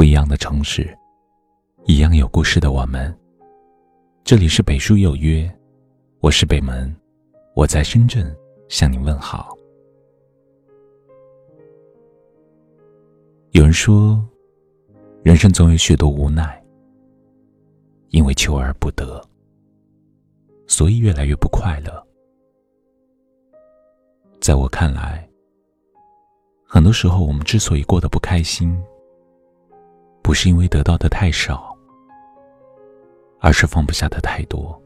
[0.00, 0.96] 不一样的城市，
[1.84, 3.14] 一样有故事的我们。
[4.24, 5.46] 这里是北书有约，
[6.20, 6.90] 我是北门，
[7.54, 8.34] 我在深圳
[8.70, 9.54] 向你问好。
[13.50, 14.26] 有人说，
[15.22, 16.64] 人生总有许多无奈，
[18.08, 19.22] 因为求而不得，
[20.66, 22.02] 所以越来越不快乐。
[24.40, 25.28] 在我看来，
[26.66, 28.74] 很多时候我们之所以过得不开心，
[30.30, 31.76] 不是因为得到的太少，
[33.40, 34.80] 而是放不下的太多。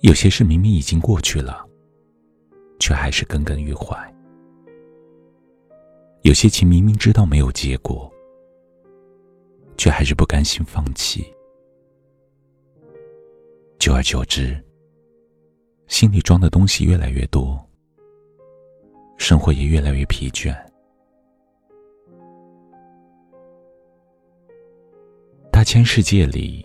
[0.00, 1.68] 有些事明明已经过去了，
[2.78, 3.94] 却还是耿耿于怀；
[6.22, 8.10] 有些情明明知道没有结果，
[9.76, 11.30] 却还是不甘心放弃。
[13.78, 14.58] 久而久之，
[15.88, 17.62] 心里装的东西越来越多，
[19.18, 20.56] 生活也越来越疲倦。
[25.64, 26.64] 千世界里，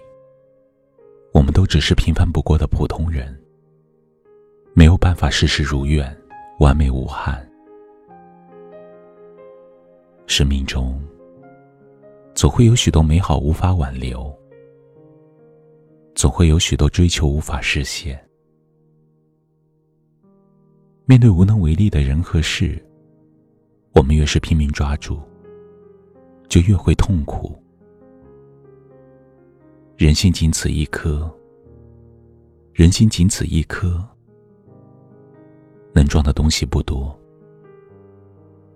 [1.34, 3.36] 我们都只是平凡不过的普通人，
[4.74, 6.16] 没有办法事事如愿、
[6.60, 7.48] 完美无憾。
[10.28, 11.02] 生命中
[12.36, 14.32] 总会有许多美好无法挽留，
[16.14, 18.20] 总会有许多追求无法实现。
[21.06, 22.78] 面对无能为力的人和事，
[23.94, 25.20] 我们越是拼命抓住，
[26.48, 27.58] 就越会痛苦。
[30.00, 31.30] 人心仅此一颗，
[32.72, 34.02] 人心仅此一颗，
[35.94, 37.14] 能装的东西不多，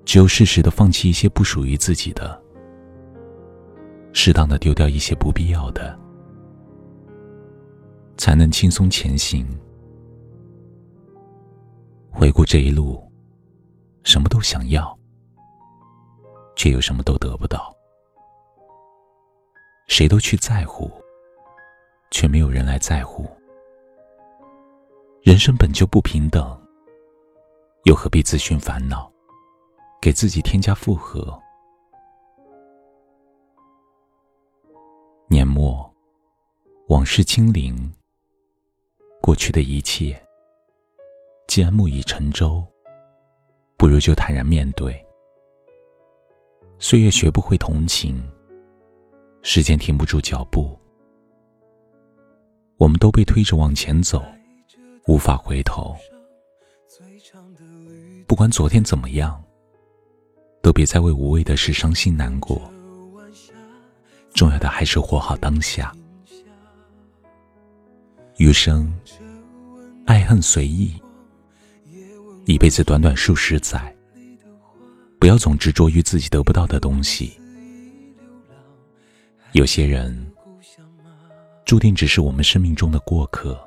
[0.03, 2.43] 只有适时的放弃一些不属于自己的，
[4.11, 5.97] 适当的丢掉一些不必要的，
[8.17, 9.47] 才能轻松前行。
[12.11, 13.01] 回顾这一路，
[14.03, 14.93] 什么都想要，
[16.57, 17.73] 却又什么都得不到，
[19.87, 20.91] 谁都去在乎。
[22.13, 23.25] 却没有人来在乎。
[25.23, 26.55] 人生本就不平等，
[27.85, 29.11] 又何必自寻烦恼，
[29.99, 31.41] 给自己添加负荷？
[35.27, 35.91] 年末，
[36.87, 37.91] 往事清零，
[39.19, 40.15] 过去的一切，
[41.47, 42.63] 既然木已成舟，
[43.75, 45.03] 不如就坦然面对。
[46.77, 48.23] 岁月学不会同情，
[49.41, 50.77] 时间停不住脚步。
[52.77, 54.23] 我们都被推着往前走，
[55.07, 55.95] 无法回头。
[58.27, 59.41] 不管昨天怎么样，
[60.61, 62.61] 都别再为无谓的事伤心难过。
[64.33, 65.95] 重要的还是活好当下。
[68.37, 68.91] 余生，
[70.05, 70.99] 爱恨随意。
[72.45, 73.95] 一辈子短短数十载，
[75.19, 77.39] 不要总执着于自己得不到的东西。
[79.53, 80.32] 有些人。
[81.65, 83.59] 注定只是我们生命中的过客。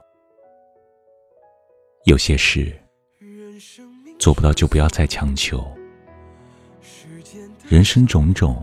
[2.04, 2.72] 有些事
[4.18, 5.66] 做不到，就不要再强求。
[7.68, 8.62] 人生种种，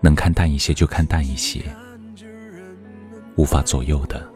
[0.00, 1.62] 能看淡一些就看淡一些，
[3.36, 4.30] 无法左右的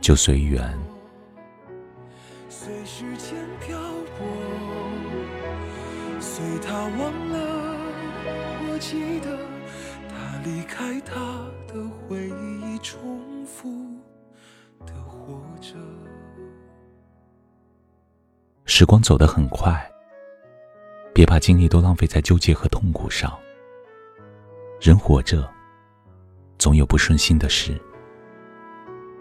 [0.00, 0.76] 就随缘。
[2.48, 3.78] 随时间漂
[4.16, 4.26] 泊，
[6.20, 7.76] 随他忘了，
[8.68, 9.51] 我记得
[10.44, 11.42] 离开他。
[11.72, 12.28] 的回
[12.60, 13.70] 忆重复
[14.84, 15.74] 的活着。
[18.66, 19.90] 时光走得很快，
[21.14, 23.32] 别把精力都浪费在纠结和痛苦上。
[24.80, 25.48] 人活着，
[26.58, 27.80] 总有不顺心的事。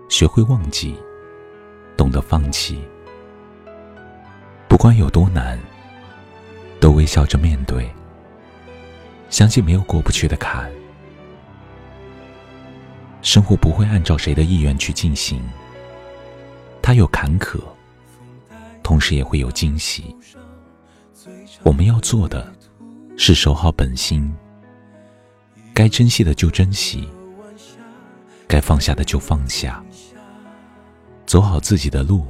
[0.09, 0.97] 学会忘记，
[1.95, 2.81] 懂得放弃，
[4.67, 5.57] 不管有多难，
[6.81, 7.89] 都微笑着面对。
[9.29, 10.69] 相信没有过不去的坎。
[13.21, 15.41] 生活不会按照谁的意愿去进行，
[16.81, 17.59] 它有坎坷，
[18.81, 20.15] 同时也会有惊喜。
[21.63, 22.51] 我们要做的，
[23.17, 24.33] 是守好本心，
[25.73, 27.07] 该珍惜的就珍惜，
[28.47, 29.83] 该放下的就放下，
[31.27, 32.25] 走好自己的路，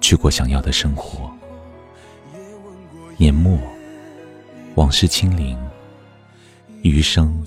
[0.00, 1.28] 去过想要的生活。
[3.16, 3.58] 年末，
[4.76, 5.58] 往事清零，
[6.82, 7.44] 余生。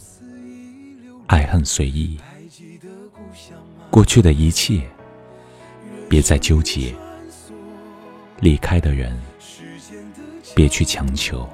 [1.31, 2.19] 爱恨随意，
[3.89, 4.85] 过去的一切，
[6.09, 6.93] 别再纠结；
[8.41, 9.17] 离开的人，
[10.53, 11.47] 别去强求。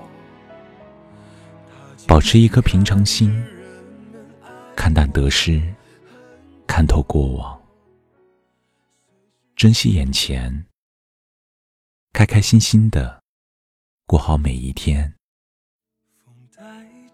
[2.07, 3.31] 保持一颗平常心，
[4.75, 5.61] 看淡得失，
[6.65, 7.61] 看透过往，
[9.55, 10.65] 珍惜眼前，
[12.13, 13.21] 开开心心的
[14.07, 15.16] 过好每一天。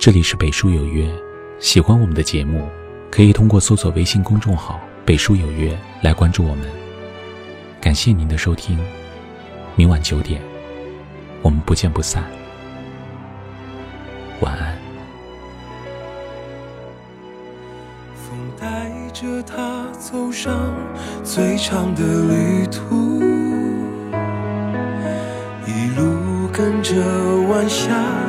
[0.00, 1.06] 这里是北书有约，
[1.58, 2.66] 喜欢我们的节目，
[3.10, 6.64] 可以通过搜索微信公众号“北书有约”来关注我们。
[7.82, 8.78] 感谢您的收听，
[9.76, 10.40] 明晚九点，
[11.42, 12.24] 我们不见不散。
[14.40, 14.74] 晚安。
[18.14, 20.74] 风带着他走上
[21.22, 23.20] 最长的旅途，
[25.66, 26.96] 一路跟着
[27.50, 28.19] 晚霞。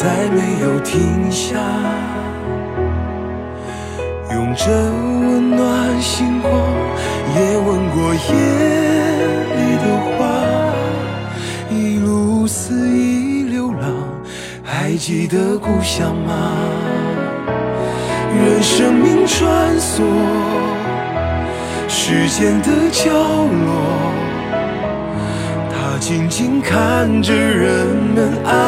[0.00, 1.58] 再没有停下，
[4.32, 6.52] 用着温暖星光，
[7.34, 8.20] 也吻过夜
[9.56, 10.14] 里的花，
[11.68, 13.92] 一路肆意流浪，
[14.62, 16.32] 还记得故乡吗？
[18.36, 20.04] 任生命穿梭
[21.88, 24.12] 时间的角落。
[25.72, 27.84] 他静静看着人
[28.14, 28.67] 们爱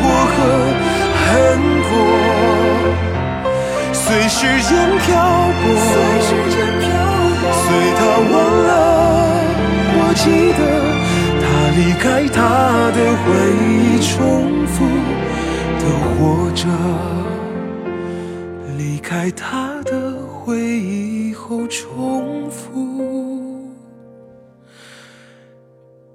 [4.41, 5.07] 时间漂
[5.61, 5.61] 泊，
[7.61, 8.01] 随他
[8.31, 8.33] 忘
[8.65, 8.73] 了，
[9.93, 10.25] 我记
[10.57, 10.59] 得
[11.43, 11.45] 他
[11.77, 12.39] 离开他
[12.97, 13.23] 的回
[13.69, 14.09] 忆，重
[14.65, 14.73] 复
[15.77, 15.83] 的
[16.17, 16.17] 活
[16.55, 16.65] 着，
[18.79, 19.93] 离开他的
[20.25, 23.69] 回忆后重复。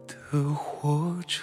[0.09, 1.37] 的活着。